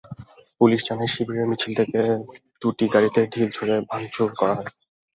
Police 0.61 0.81
জানায়, 0.87 1.11
শিবিরের 1.13 1.49
মিছিল 1.49 1.71
থেকে 1.79 1.99
দুটি 2.61 2.85
গাড়িতে 2.93 3.19
ঢিল 3.33 3.49
ছুড়ে 3.51 3.75
ভাঙচুর 3.89 4.29
করা 4.39 4.53
হয়। 4.57 4.71